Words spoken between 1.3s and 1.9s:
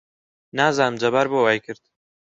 بۆ وای کرد.